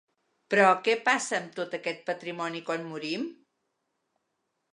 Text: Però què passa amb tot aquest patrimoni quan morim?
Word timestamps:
Però 0.51 0.69
què 0.87 0.95
passa 1.09 1.37
amb 1.39 1.53
tot 1.59 1.77
aquest 1.79 2.01
patrimoni 2.07 2.63
quan 2.71 2.89
morim? 2.95 3.33